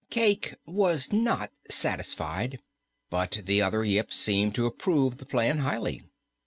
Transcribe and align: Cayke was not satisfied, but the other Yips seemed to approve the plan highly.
Cayke 0.09 0.55
was 0.65 1.13
not 1.13 1.51
satisfied, 1.69 2.57
but 3.11 3.41
the 3.45 3.61
other 3.61 3.85
Yips 3.85 4.15
seemed 4.15 4.55
to 4.55 4.65
approve 4.65 5.19
the 5.19 5.27
plan 5.27 5.59
highly. 5.59 6.01